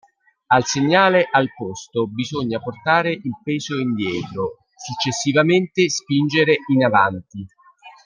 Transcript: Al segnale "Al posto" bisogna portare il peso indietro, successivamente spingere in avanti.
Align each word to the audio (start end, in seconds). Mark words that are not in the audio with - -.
Al 0.47 0.65
segnale 0.65 1.27
"Al 1.31 1.49
posto" 1.55 2.07
bisogna 2.09 2.59
portare 2.59 3.11
il 3.11 3.37
peso 3.43 3.77
indietro, 3.77 4.55
successivamente 4.75 5.87
spingere 5.91 6.55
in 6.73 6.83
avanti. 6.85 7.45